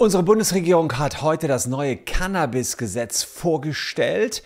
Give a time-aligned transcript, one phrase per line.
[0.00, 4.42] Unsere Bundesregierung hat heute das neue Cannabis-Gesetz vorgestellt.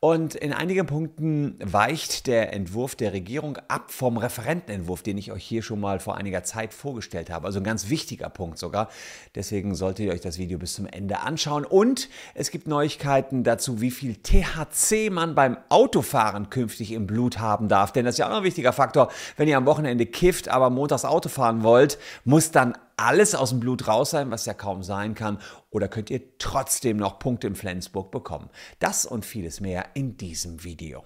[0.00, 5.44] Und in einigen Punkten weicht der Entwurf der Regierung ab vom Referentenentwurf, den ich euch
[5.44, 7.46] hier schon mal vor einiger Zeit vorgestellt habe.
[7.46, 8.88] Also ein ganz wichtiger Punkt sogar.
[9.36, 11.64] Deswegen solltet ihr euch das Video bis zum Ende anschauen.
[11.64, 17.68] Und es gibt Neuigkeiten dazu, wie viel THC man beim Autofahren künftig im Blut haben
[17.68, 17.92] darf.
[17.92, 19.08] Denn das ist ja auch noch ein wichtiger Faktor.
[19.36, 23.60] Wenn ihr am Wochenende kifft, aber montags Auto fahren wollt, muss dann alles aus dem
[23.60, 25.38] Blut raus sein, was ja kaum sein kann?
[25.70, 28.48] Oder könnt ihr trotzdem noch Punkte im Flensburg bekommen?
[28.78, 31.04] Das und vieles mehr in diesem Video.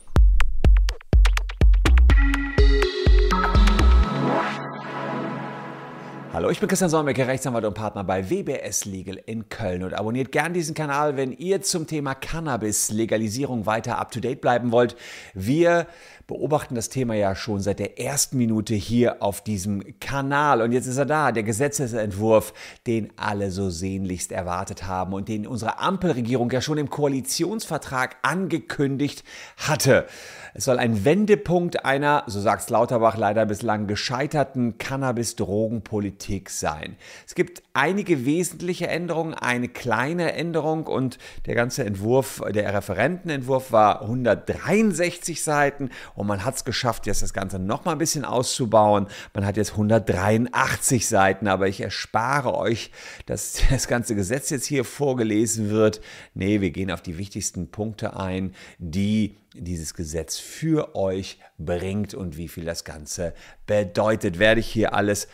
[6.33, 10.31] Hallo, ich bin Christian Solmecke, Rechtsanwalt und Partner bei WBS Legal in Köln und abonniert
[10.31, 14.95] gern diesen Kanal, wenn ihr zum Thema Cannabis-Legalisierung weiter up-to-date bleiben wollt.
[15.35, 15.89] Wir
[16.31, 20.63] beobachten das Thema ja schon seit der ersten Minute hier auf diesem Kanal.
[20.63, 22.55] Und jetzt ist er da, der Gesetzesentwurf,
[22.87, 29.25] den alle so sehnlichst erwartet haben und den unsere Ampelregierung ja schon im Koalitionsvertrag angekündigt
[29.57, 30.07] hatte.
[30.55, 36.97] Es soll ein Wendepunkt einer, so sagt Lauterbach, leider bislang gescheiterten Cannabis-Drogenpolitik sein.
[37.27, 44.03] Es gibt einige wesentliche Änderungen, eine kleine Änderung und der ganze Entwurf, der Referentenentwurf war
[44.03, 45.91] 163 Seiten
[46.21, 49.07] und man hat es geschafft, jetzt das Ganze noch mal ein bisschen auszubauen.
[49.33, 52.93] Man hat jetzt 183 Seiten, aber ich erspare euch,
[53.25, 56.03] dass das ganze Gesetz jetzt hier vorgelesen wird.
[56.35, 62.37] Nee, wir gehen auf die wichtigsten Punkte ein, die dieses Gesetz für euch bringt und
[62.37, 63.33] wie viel das Ganze
[63.67, 65.27] bedeutet, werde ich hier alles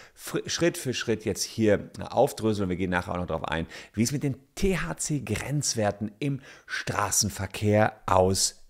[0.47, 2.69] Schritt für Schritt jetzt hier aufdröseln.
[2.69, 8.66] Wir gehen nachher auch noch darauf ein, wie es mit den THC-Grenzwerten im Straßenverkehr aussieht.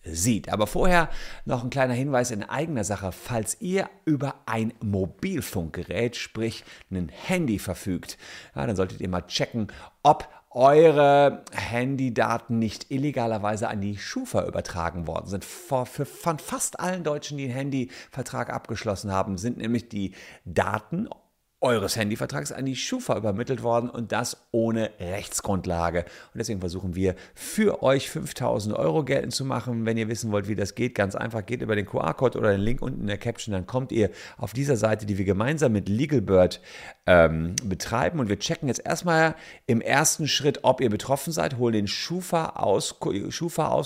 [0.52, 1.08] Aber vorher
[1.44, 3.12] noch ein kleiner Hinweis in eigener Sache.
[3.12, 8.18] Falls ihr über ein Mobilfunkgerät, sprich ein Handy verfügt,
[8.54, 9.68] ja, dann solltet ihr mal checken,
[10.02, 15.44] ob eure Handydaten nicht illegalerweise an die Schufa übertragen worden sind.
[15.44, 20.14] Von fast allen Deutschen, die einen Handyvertrag abgeschlossen haben, sind nämlich die
[20.46, 21.08] Daten
[21.60, 26.00] eures Handyvertrags an die Schufa übermittelt worden und das ohne Rechtsgrundlage.
[26.00, 29.86] Und deswegen versuchen wir für euch 5000 Euro geltend zu machen.
[29.86, 32.60] Wenn ihr wissen wollt, wie das geht, ganz einfach, geht über den QR-Code oder den
[32.60, 35.88] Link unten in der Caption, dann kommt ihr auf dieser Seite, die wir gemeinsam mit
[35.88, 36.60] LegalBird
[37.06, 38.20] ähm, betreiben.
[38.20, 39.34] Und wir checken jetzt erstmal
[39.66, 43.84] im ersten Schritt, ob ihr betroffen seid, holen den Schufa-Auskunft Schufa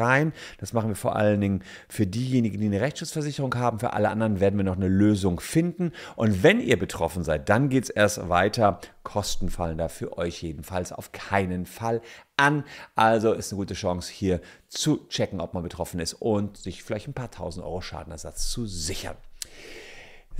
[0.00, 0.32] rein.
[0.58, 3.80] Das machen wir vor allen Dingen für diejenigen, die eine Rechtsschutzversicherung haben.
[3.80, 5.92] Für alle anderen werden wir noch eine Lösung finden.
[6.16, 8.80] Und wenn ihr betroffen seid, dann geht es erst weiter.
[9.02, 12.00] Kosten fallen da für euch jedenfalls auf keinen Fall
[12.36, 12.64] an.
[12.94, 17.08] Also ist eine gute Chance hier zu checken, ob man betroffen ist und sich vielleicht
[17.08, 19.16] ein paar tausend Euro Schadenersatz zu sichern.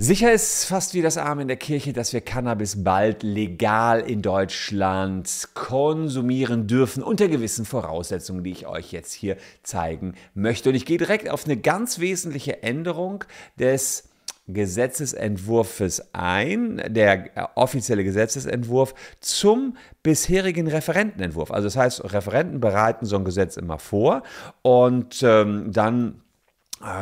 [0.03, 4.23] Sicher ist fast wie das Arm in der Kirche, dass wir Cannabis bald legal in
[4.23, 10.69] Deutschland konsumieren dürfen, unter gewissen Voraussetzungen, die ich euch jetzt hier zeigen möchte.
[10.69, 13.25] Und ich gehe direkt auf eine ganz wesentliche Änderung
[13.59, 14.09] des
[14.47, 21.51] Gesetzesentwurfs ein, der offizielle Gesetzesentwurf zum bisherigen Referentenentwurf.
[21.51, 24.23] Also das heißt, Referenten bereiten so ein Gesetz immer vor
[24.63, 26.20] und ähm, dann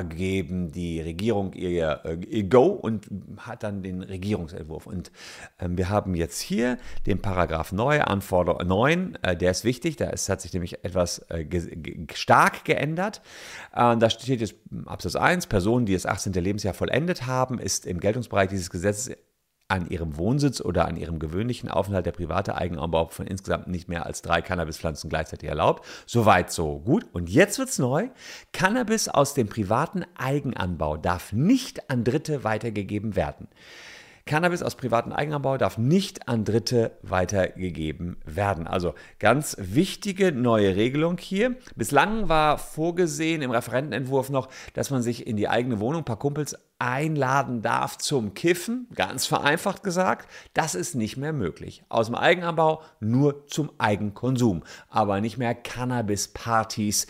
[0.09, 3.07] geben die Regierung ihr, äh, ihr, Go und
[3.37, 4.85] hat dann den Regierungsentwurf.
[4.85, 5.11] Und
[5.59, 10.07] ähm, wir haben jetzt hier den Paragraph 9, Anforderung 9, äh, der ist wichtig, da
[10.11, 11.45] hat sich nämlich etwas äh,
[12.13, 13.21] stark geändert.
[13.73, 16.33] Äh, da steht jetzt Absatz 1, Personen, die das 18.
[16.33, 19.15] Lebensjahr vollendet haben, ist im Geltungsbereich dieses Gesetzes
[19.69, 24.05] an ihrem Wohnsitz oder an ihrem gewöhnlichen Aufenthalt der private Eigenanbau von insgesamt nicht mehr
[24.05, 25.85] als drei Cannabispflanzen gleichzeitig erlaubt.
[26.05, 27.05] Soweit so gut.
[27.13, 28.09] Und jetzt wird's neu.
[28.51, 33.47] Cannabis aus dem privaten Eigenanbau darf nicht an Dritte weitergegeben werden.
[34.29, 38.67] Cannabis aus privatem Eigenanbau darf nicht an Dritte weitergegeben werden.
[38.67, 41.55] Also ganz wichtige neue Regelung hier.
[41.75, 46.19] Bislang war vorgesehen im Referentenentwurf noch, dass man sich in die eigene Wohnung ein paar
[46.19, 50.29] Kumpels einladen darf zum Kiffen, ganz vereinfacht gesagt.
[50.53, 51.83] Das ist nicht mehr möglich.
[51.89, 57.07] Aus dem Eigenanbau nur zum Eigenkonsum, aber nicht mehr Cannabis-Partys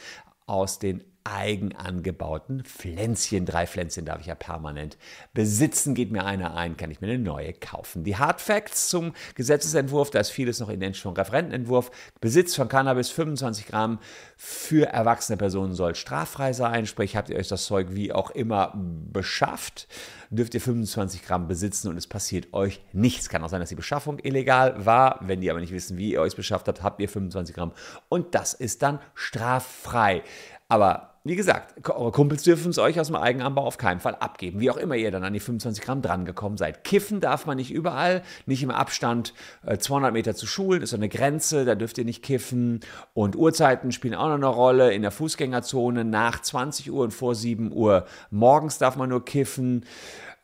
[0.47, 3.45] aus den eigen angebauten Pflänzchen.
[3.45, 4.97] Drei Pflänzchen darf ich ja permanent
[5.33, 5.93] besitzen.
[5.93, 8.03] Geht mir einer ein, kann ich mir eine neue kaufen.
[8.03, 11.91] Die Hard Facts zum Gesetzesentwurf, da ist vieles noch identisch vom Referentenentwurf.
[12.21, 13.99] Besitz von Cannabis 25 Gramm
[14.37, 16.85] für erwachsene Personen soll straffrei sein.
[16.85, 19.87] Sprich, habt ihr euch das Zeug wie auch immer beschafft,
[20.29, 23.29] dürft ihr 25 Gramm besitzen und es passiert euch nichts.
[23.29, 25.19] Kann auch sein, dass die Beschaffung illegal war.
[25.21, 27.73] Wenn die aber nicht wissen, wie ihr euch beschafft habt, habt ihr 25 Gramm
[28.07, 30.23] und das ist dann straffrei.
[30.67, 34.61] Aber wie gesagt, eure Kumpels dürfen es euch aus dem Eigenanbau auf keinen Fall abgeben.
[34.61, 36.85] Wie auch immer ihr dann an die 25 Gramm drangekommen seid.
[36.85, 39.33] Kiffen darf man nicht überall, nicht im Abstand
[39.65, 42.79] 200 äh, Meter zu Schulen, ist so eine Grenze, da dürft ihr nicht kiffen.
[43.13, 44.93] Und Uhrzeiten spielen auch noch eine Rolle.
[44.93, 49.85] In der Fußgängerzone nach 20 Uhr und vor 7 Uhr morgens darf man nur kiffen.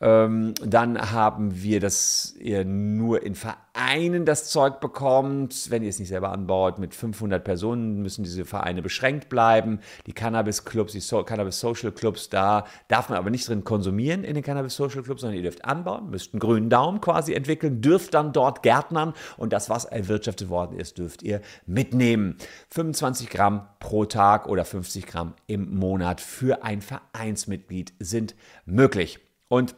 [0.00, 5.70] Ähm, dann haben wir, dass ihr nur in Vereinen das Zeug bekommt.
[5.70, 9.80] Wenn ihr es nicht selber anbaut, mit 500 Personen müssen diese Vereine beschränkt bleiben.
[10.06, 15.22] Die Cannabis-Clubs, die so Cannabis-Social-Clubs, da darf man aber nicht drin konsumieren in den Cannabis-Social-Clubs,
[15.22, 19.52] sondern ihr dürft anbauen, müsst einen grünen Daumen quasi entwickeln, dürft dann dort gärtnern und
[19.52, 22.36] das, was erwirtschaftet worden ist, dürft ihr mitnehmen.
[22.70, 28.34] 25 Gramm pro Tag oder 50 Gramm im Monat für ein Vereinsmitglied sind
[28.66, 29.20] möglich.
[29.48, 29.76] Und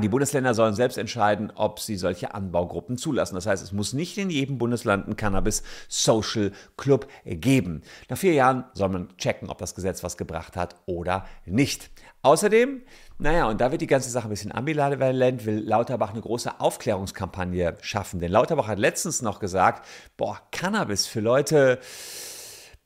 [0.00, 3.34] die Bundesländer sollen selbst entscheiden, ob sie solche Anbaugruppen zulassen.
[3.34, 7.82] Das heißt, es muss nicht in jedem Bundesland einen Cannabis Social Club geben.
[8.08, 11.90] Nach vier Jahren soll man checken, ob das Gesetz was gebracht hat oder nicht.
[12.22, 12.82] Außerdem,
[13.18, 17.76] naja, und da wird die ganze Sache ein bisschen ambivalent, will Lauterbach eine große Aufklärungskampagne
[17.82, 18.18] schaffen.
[18.18, 19.86] Denn Lauterbach hat letztens noch gesagt,
[20.16, 21.78] boah, Cannabis für Leute,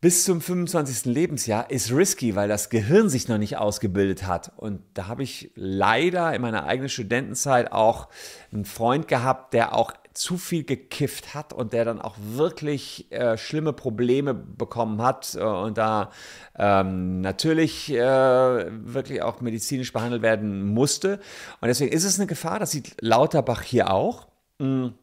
[0.00, 1.05] bis zum 25.
[1.12, 4.52] Lebensjahr ist risky, weil das Gehirn sich noch nicht ausgebildet hat.
[4.56, 8.08] Und da habe ich leider in meiner eigenen Studentenzeit auch
[8.50, 13.37] einen Freund gehabt, der auch zu viel gekifft hat und der dann auch wirklich äh,
[13.37, 16.11] schlimme Probleme bekommen hat äh, und da
[16.58, 21.20] ähm, natürlich äh, wirklich auch medizinisch behandelt werden musste.
[21.61, 24.26] Und deswegen ist es eine Gefahr, das sieht Lauterbach hier auch.
[24.58, 24.94] Mhm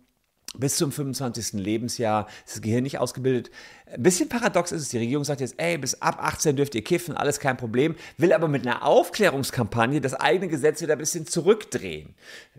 [0.57, 1.53] bis zum 25.
[1.53, 3.51] Lebensjahr ist das Gehirn nicht ausgebildet.
[3.93, 4.89] Ein bisschen paradox ist es.
[4.89, 8.33] Die Regierung sagt jetzt, ey, bis ab 18 dürft ihr kiffen, alles kein Problem, will
[8.33, 12.15] aber mit einer Aufklärungskampagne das eigene Gesetz wieder ein bisschen zurückdrehen.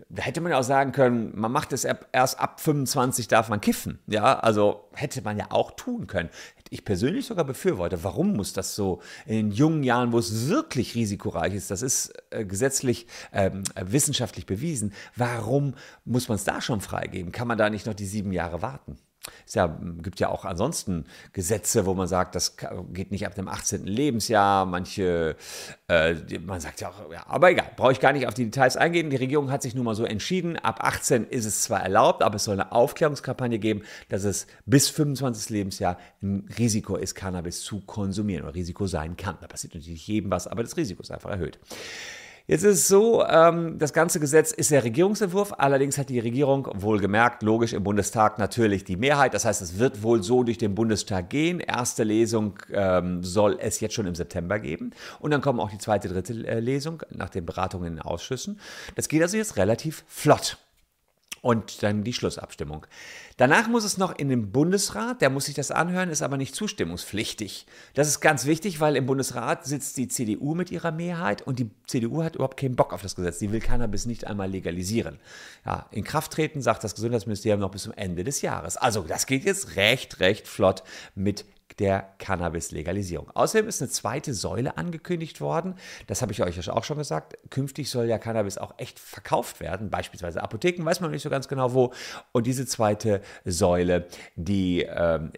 [0.09, 3.61] Da hätte man ja auch sagen können, man macht es erst ab 25 darf man
[3.61, 3.99] kiffen.
[4.07, 6.29] Ja, also hätte man ja auch tun können
[6.69, 8.03] ich persönlich sogar befürworte.
[8.03, 12.45] Warum muss das so in jungen Jahren, wo es wirklich risikoreich ist, das ist äh,
[12.45, 15.75] gesetzlich, ähm, wissenschaftlich bewiesen, warum
[16.05, 17.31] muss man es da schon freigeben?
[17.31, 18.97] Kann man da nicht noch die sieben Jahre warten?
[19.45, 22.55] Es ja, gibt ja auch ansonsten Gesetze, wo man sagt, das
[22.93, 23.85] geht nicht ab dem 18.
[23.85, 24.65] Lebensjahr.
[24.65, 25.35] Manche,
[25.87, 28.77] äh, man sagt ja auch, ja, aber egal, brauche ich gar nicht auf die Details
[28.77, 29.09] eingehen.
[29.09, 30.57] Die Regierung hat sich nun mal so entschieden.
[30.57, 34.89] Ab 18 ist es zwar erlaubt, aber es soll eine Aufklärungskampagne geben, dass es bis
[34.89, 35.49] 25.
[35.49, 39.37] Lebensjahr ein Risiko ist, Cannabis zu konsumieren oder Risiko sein kann.
[39.41, 41.59] Da passiert natürlich jedem was, aber das Risiko ist einfach erhöht.
[42.49, 46.67] Jetzt ist es so, ähm, das ganze Gesetz ist der Regierungsentwurf, allerdings hat die Regierung
[46.73, 49.35] wohlgemerkt, logisch im Bundestag natürlich die Mehrheit.
[49.35, 51.59] Das heißt, es wird wohl so durch den Bundestag gehen.
[51.59, 54.93] Erste Lesung ähm, soll es jetzt schon im September geben.
[55.19, 58.59] Und dann kommen auch die zweite, dritte äh, Lesung nach den Beratungen in den Ausschüssen.
[58.95, 60.57] Das geht also jetzt relativ flott
[61.41, 62.85] und dann die Schlussabstimmung.
[63.37, 66.55] Danach muss es noch in den Bundesrat, der muss sich das anhören, ist aber nicht
[66.55, 67.65] zustimmungspflichtig.
[67.93, 71.69] Das ist ganz wichtig, weil im Bundesrat sitzt die CDU mit ihrer Mehrheit und die
[71.87, 73.39] CDU hat überhaupt keinen Bock auf das Gesetz.
[73.39, 75.19] Die will Cannabis nicht einmal legalisieren.
[75.65, 78.77] Ja, in Kraft treten, sagt das Gesundheitsministerium noch bis zum Ende des Jahres.
[78.77, 80.83] Also das geht jetzt recht, recht flott
[81.15, 81.45] mit
[81.79, 83.31] der Cannabis-Legalisierung.
[83.33, 85.75] Außerdem ist eine zweite Säule angekündigt worden.
[86.07, 87.37] Das habe ich euch auch schon gesagt.
[87.49, 91.47] Künftig soll ja Cannabis auch echt verkauft werden, beispielsweise Apotheken, weiß man nicht so ganz
[91.47, 91.93] genau wo.
[92.31, 95.31] Und diese zweite Säule, die ähm,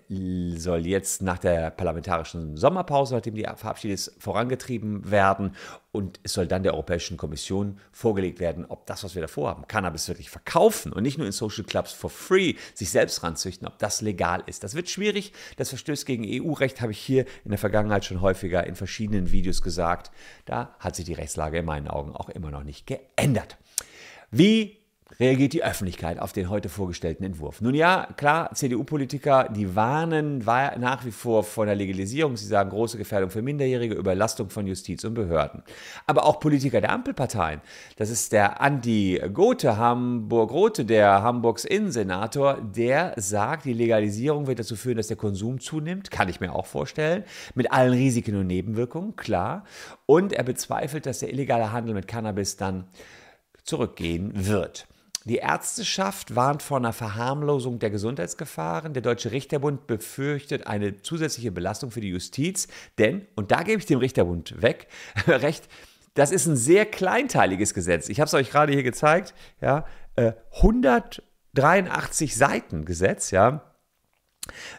[0.58, 5.56] soll jetzt nach der parlamentarischen Sommerpause, nachdem die verabschiedet ist, vorangetrieben werden.
[5.94, 9.68] Und es soll dann der Europäischen Kommission vorgelegt werden, ob das, was wir da vorhaben,
[9.68, 13.78] Cannabis wirklich verkaufen und nicht nur in Social Clubs for free sich selbst ranzüchten, ob
[13.78, 14.64] das legal ist.
[14.64, 15.34] Das wird schwierig.
[15.58, 19.62] Das verstößt gegen EU-Recht, habe ich hier in der Vergangenheit schon häufiger in verschiedenen Videos
[19.62, 20.12] gesagt.
[20.46, 23.58] Da hat sich die Rechtslage in meinen Augen auch immer noch nicht geändert.
[24.32, 24.81] Wie
[25.20, 27.62] reagiert die Öffentlichkeit auf den heute vorgestellten Entwurf?
[27.62, 32.38] Nun ja, klar, CDU-Politiker, die warnen nach wie vor vor der Legalisierung.
[32.38, 35.64] Sie sagen große Gefährdung für Minderjährige, Überlastung von Justiz und Behörden.
[36.08, 37.62] Aber auch Politiker der Ampelparteien,
[37.98, 44.76] das ist der Andi Gothe, Hamburg-Rote, der Hamburgs Innensenator, der sagt, die Legalisierung wird dazu
[44.76, 47.24] führen, dass der Konsum zunimmt, kann ich mir auch vorstellen,
[47.56, 49.66] mit allen Risiken und Nebenwirkungen, klar.
[50.06, 52.86] Und er bezweifelt, dass der illegale Handel mit Cannabis dann
[53.64, 54.88] zurückgehen wird.
[55.26, 58.94] Die Ärzteschaft warnt vor einer Verharmlosung der Gesundheitsgefahren.
[58.94, 63.86] Der Deutsche Richterbund befürchtet eine zusätzliche Belastung für die Justiz, denn, und da gebe ich
[63.86, 64.88] dem Richterbund weg,
[65.28, 65.70] recht,
[66.16, 68.10] das ist ein sehr kleinteiliges Gesetz.
[68.10, 69.86] Ich habe es euch gerade hier gezeigt, ja,
[70.18, 73.71] 183 äh, Seiten Gesetz, ja.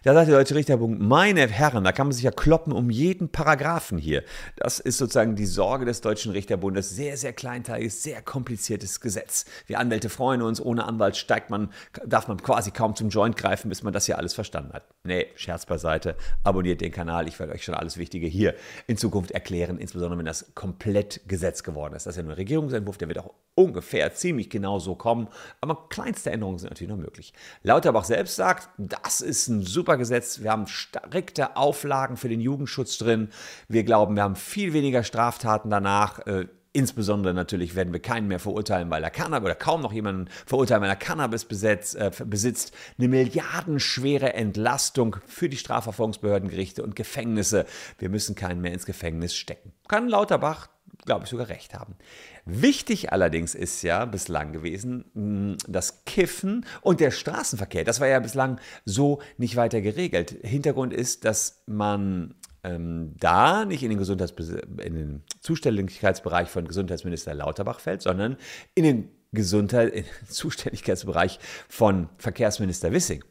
[0.05, 3.31] Da sagt der Deutsche Richterbund, meine Herren, da kann man sich ja kloppen um jeden
[3.31, 4.23] Paragraphen hier.
[4.57, 6.91] Das ist sozusagen die Sorge des Deutschen Richterbundes.
[6.91, 9.45] Sehr, sehr kleinteiliges, sehr kompliziertes Gesetz.
[9.67, 11.71] Wir Anwälte freuen uns, ohne Anwalt steigt man,
[12.07, 14.85] darf man quasi kaum zum Joint greifen, bis man das hier alles verstanden hat.
[15.05, 16.17] Nee, Scherz beiseite.
[16.45, 18.55] Abonniert den Kanal, ich werde euch schon alles Wichtige hier
[18.87, 22.07] in Zukunft erklären, insbesondere wenn das komplett Gesetz geworden ist.
[22.07, 25.29] Das ist ja nur ein Regierungsentwurf, der wird auch ungefähr ziemlich genau so kommen,
[25.61, 27.33] aber kleinste Änderungen sind natürlich noch möglich.
[27.63, 30.41] Lauterbach selbst sagt, das ist ein super Gesetz.
[30.41, 33.29] Wir haben strikte Auflagen für den Jugendschutz drin.
[33.69, 36.27] Wir glauben, wir haben viel weniger Straftaten danach.
[36.27, 40.29] Äh, Insbesondere natürlich werden wir keinen mehr verurteilen, weil er Cannabis oder kaum noch jemanden
[40.47, 42.73] verurteilen, weil er Cannabis besitzt, äh, besitzt.
[42.99, 47.67] Eine milliardenschwere Entlastung für die Strafverfolgungsbehörden, Gerichte und Gefängnisse.
[47.99, 49.75] Wir müssen keinen mehr ins Gefängnis stecken.
[49.87, 50.71] Kann Lauterbach,
[51.05, 51.97] glaube ich, sogar recht haben.
[52.45, 57.85] Wichtig allerdings ist ja bislang gewesen, hm, das Kiffen und der Straßenverkehr.
[57.85, 60.37] Das war ja bislang so nicht weiter geregelt.
[60.43, 62.35] Hintergrund ist, dass man
[62.65, 68.37] ähm, da nicht in den, in den Zuständigkeitsbereich von Gesundheitsminister Lauterbach fällt, sondern
[68.75, 73.25] in den, Gesundheit in den Zuständigkeitsbereich von Verkehrsminister Wissing.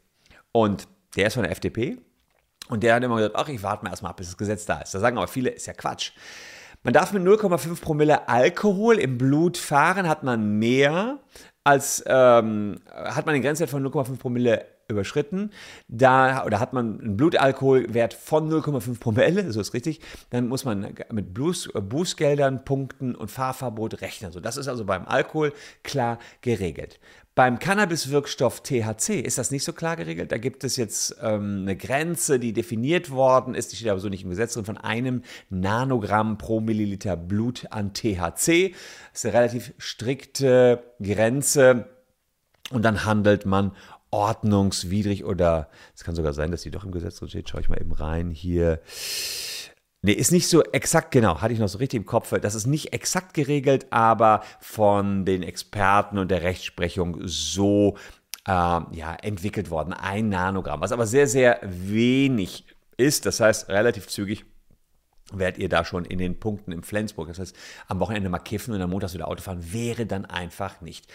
[0.51, 1.97] Und der ist von der FDP
[2.69, 4.81] und der hat immer gesagt, ach, ich warte mal erstmal ab, bis das Gesetz da
[4.81, 4.93] ist.
[4.93, 6.11] Da sagen aber viele, ist ja Quatsch.
[6.83, 11.19] Man darf mit 0,5 Promille Alkohol im Blut fahren, hat man mehr
[11.63, 15.51] als, ähm, hat man den Grenzwert von 0,5 Promille überschritten,
[15.87, 20.95] da oder hat man einen Blutalkoholwert von 0,5 Promille, so ist richtig, dann muss man
[21.11, 24.31] mit Bußgeldern, Punkten und Fahrverbot rechnen.
[24.31, 26.99] So, das ist also beim Alkohol klar geregelt.
[27.41, 30.31] Beim Cannabis-Wirkstoff THC ist das nicht so klar geregelt.
[30.31, 34.09] Da gibt es jetzt ähm, eine Grenze, die definiert worden ist, die steht aber so
[34.09, 38.75] nicht im Gesetz drin, von einem Nanogramm pro Milliliter Blut an THC.
[39.11, 41.89] Das ist eine relativ strikte Grenze.
[42.69, 43.71] Und dann handelt man
[44.11, 47.49] ordnungswidrig oder es kann sogar sein, dass die doch im Gesetz drin steht.
[47.49, 48.81] Schaue ich mal eben rein hier.
[50.03, 52.33] Nee, ist nicht so exakt, genau, hatte ich noch so richtig im Kopf.
[52.41, 57.97] Das ist nicht exakt geregelt, aber von den Experten und der Rechtsprechung so
[58.47, 59.93] äh, ja, entwickelt worden.
[59.93, 62.65] Ein Nanogramm, was aber sehr, sehr wenig
[62.97, 63.27] ist.
[63.27, 64.45] Das heißt, relativ zügig
[65.31, 67.27] werdet ihr da schon in den Punkten im Flensburg.
[67.27, 67.55] Das heißt,
[67.87, 71.11] am Wochenende mal kiffen und am Montag wieder Auto fahren, wäre dann einfach nicht.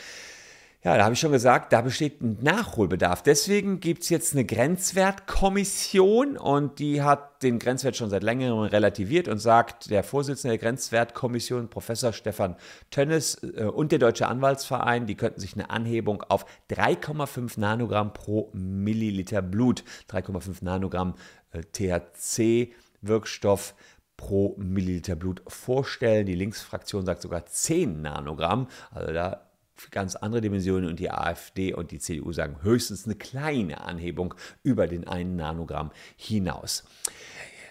[0.86, 3.20] Ja, da habe ich schon gesagt, da besteht ein Nachholbedarf.
[3.20, 9.26] Deswegen gibt es jetzt eine Grenzwertkommission und die hat den Grenzwert schon seit längerem relativiert
[9.26, 12.54] und sagt, der Vorsitzende der Grenzwertkommission, Professor Stefan
[12.92, 18.52] Tönnes äh, und der Deutsche Anwaltsverein, die könnten sich eine Anhebung auf 3,5 Nanogramm pro
[18.52, 21.16] Milliliter Blut, 3,5 Nanogramm
[21.50, 23.74] äh, THC-Wirkstoff
[24.16, 26.26] pro Milliliter Blut vorstellen.
[26.26, 28.68] Die Linksfraktion sagt sogar 10 Nanogramm.
[28.92, 29.45] Also da
[29.90, 34.86] ganz andere Dimensionen und die AfD und die CDU sagen höchstens eine kleine Anhebung über
[34.86, 36.84] den einen Nanogramm hinaus.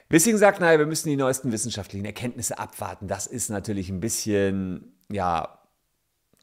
[0.09, 3.07] Wissing sagt, naja, wir müssen die neuesten wissenschaftlichen Erkenntnisse abwarten.
[3.07, 5.59] Das ist natürlich ein bisschen, ja,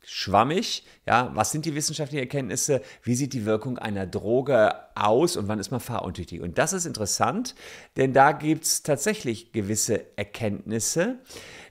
[0.05, 0.85] schwammig.
[1.07, 2.83] Ja, was sind die wissenschaftlichen Erkenntnisse?
[3.03, 6.41] Wie sieht die Wirkung einer Droge aus und wann ist man fahruntüchtig?
[6.41, 7.55] Und das ist interessant,
[7.97, 11.21] denn da gibt es tatsächlich gewisse Erkenntnisse.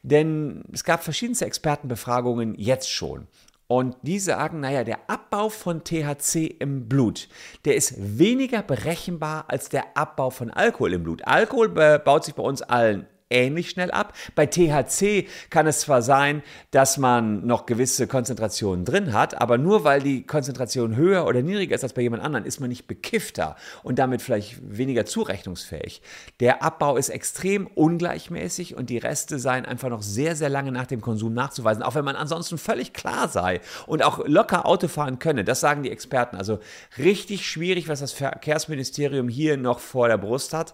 [0.04, 3.28] Denn es gab verschiedenste Expertenbefragungen jetzt schon.
[3.72, 7.30] Und die sagen, naja, der Abbau von THC im Blut,
[7.64, 11.26] der ist weniger berechenbar als der Abbau von Alkohol im Blut.
[11.26, 14.14] Alkohol baut sich bei uns allen ähnlich schnell ab.
[14.36, 19.84] Bei THC kann es zwar sein, dass man noch gewisse Konzentrationen drin hat, aber nur
[19.84, 23.56] weil die Konzentration höher oder niedriger ist als bei jemand anderem, ist man nicht bekiffter
[23.84, 26.02] und damit vielleicht weniger zurechnungsfähig.
[26.40, 30.88] Der Abbau ist extrem ungleichmäßig und die Reste seien einfach noch sehr, sehr lange nach
[30.88, 35.20] dem Konsum nachzuweisen, auch wenn man ansonsten völlig klar sei und auch locker Auto fahren
[35.20, 35.44] könne.
[35.44, 36.36] Das sagen die Experten.
[36.36, 36.60] Also
[36.98, 40.74] richtig schwierig, was das Verkehrsministerium hier noch vor der Brust hat.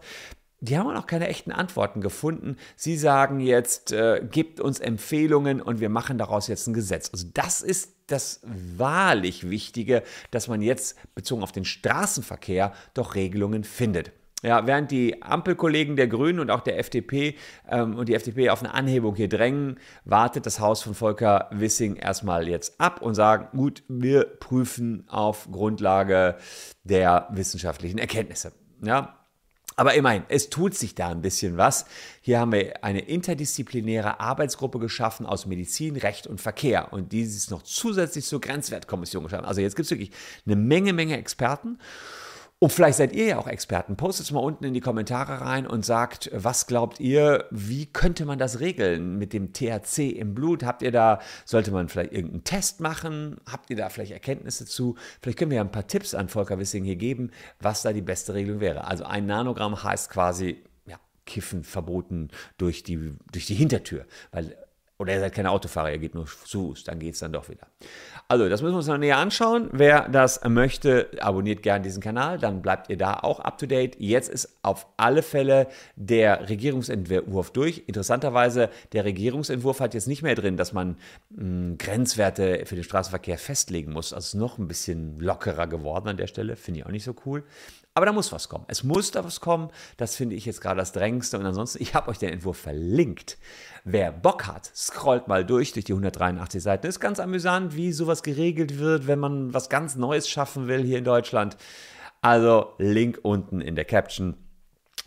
[0.60, 2.58] Die haben auch noch keine echten Antworten gefunden.
[2.76, 7.12] Sie sagen jetzt, äh, gibt uns Empfehlungen und wir machen daraus jetzt ein Gesetz.
[7.12, 13.64] Also das ist das wahrlich Wichtige, dass man jetzt bezogen auf den Straßenverkehr doch Regelungen
[13.64, 14.12] findet.
[14.44, 17.36] Ja, während die Ampelkollegen der Grünen und auch der FDP
[17.68, 21.96] ähm, und die FDP auf eine Anhebung hier drängen, wartet das Haus von Volker Wissing
[21.96, 26.38] erstmal jetzt ab und sagt, gut, wir prüfen auf Grundlage
[26.84, 28.54] der wissenschaftlichen Erkenntnisse.
[28.84, 29.27] Ja,
[29.78, 31.86] aber immerhin, es tut sich da ein bisschen was.
[32.22, 36.92] Hier haben wir eine interdisziplinäre Arbeitsgruppe geschaffen aus Medizin, Recht und Verkehr.
[36.92, 39.46] Und die ist noch zusätzlich zur Grenzwertkommission geschaffen.
[39.46, 40.12] Also jetzt gibt es wirklich
[40.48, 41.78] eine Menge, Menge Experten.
[42.60, 43.98] Und vielleicht seid ihr ja auch Experten.
[43.98, 48.26] Postet es mal unten in die Kommentare rein und sagt, was glaubt ihr, wie könnte
[48.26, 50.64] man das regeln mit dem THC im Blut?
[50.64, 53.38] Habt ihr da, sollte man vielleicht irgendeinen Test machen?
[53.46, 54.96] Habt ihr da vielleicht Erkenntnisse zu?
[55.22, 58.02] Vielleicht können wir ja ein paar Tipps an Volker Wissing hier geben, was da die
[58.02, 58.86] beste Regelung wäre.
[58.86, 60.98] Also ein Nanogramm heißt quasi, ja,
[61.28, 64.58] Kiffen verboten durch die, durch die Hintertür, weil
[65.00, 67.50] oder ihr seid kein Autofahrer, ihr geht nur zu Fuß, dann geht es dann doch
[67.50, 67.68] wieder.
[68.28, 69.70] Also, das müssen wir uns noch näher anschauen.
[69.72, 73.96] Wer das möchte, abonniert gerne diesen Kanal, dann bleibt ihr da auch up to date.
[74.00, 77.84] Jetzt ist auf alle Fälle der Regierungsentwurf durch.
[77.86, 80.98] Interessanterweise, der Regierungsentwurf hat jetzt nicht mehr drin, dass man
[81.30, 84.14] mh, hm, Grenzwerte für den Straßenverkehr festlegen muss.
[84.14, 87.16] Also ist noch ein bisschen lockerer geworden an der Stelle, finde ich auch nicht so
[87.26, 87.44] cool.
[87.98, 88.64] Aber da muss was kommen.
[88.68, 89.72] Es muss da was kommen.
[89.98, 91.40] Das finde ich jetzt gerade das Drängendste.
[91.40, 93.40] Und ansonsten, ich habe euch den Entwurf verlinkt.
[93.86, 96.86] Wer Bock hat, scrollt mal durch, durch die 183 Seiten.
[96.86, 101.00] Ist ganz amüsant, wie sowas geregelt wird, wenn man was ganz Neues schaffen will hier
[101.00, 101.58] in Deutschland.
[102.22, 104.38] Also Link unten in der Caption.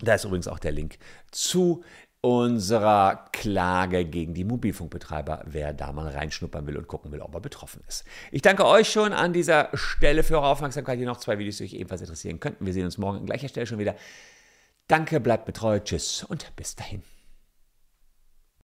[0.01, 0.99] Da ist übrigens auch der Link
[1.31, 1.85] zu
[2.23, 7.41] unserer Klage gegen die Mobilfunkbetreiber, wer da mal reinschnuppern will und gucken will, ob er
[7.41, 8.05] betroffen ist.
[8.31, 10.99] Ich danke euch schon an dieser Stelle für eure Aufmerksamkeit.
[10.99, 12.67] Hier noch zwei Videos, die euch ebenfalls interessieren könnten.
[12.67, 13.95] Wir sehen uns morgen an gleicher Stelle schon wieder.
[14.87, 17.03] Danke, bleibt betreu, tschüss und bis dahin.